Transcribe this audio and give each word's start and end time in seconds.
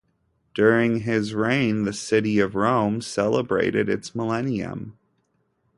During 0.55 1.01
his 1.01 1.35
reign, 1.35 1.83
the 1.83 1.93
city 1.93 2.39
of 2.39 2.55
Rome 2.55 3.01
celebrated 3.03 3.87
its 3.87 4.15
millennium. 4.15 4.97